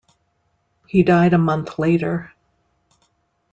He 0.87 1.03
died 1.03 1.31
a 1.31 1.37
month 1.37 1.77
later. 1.77 2.33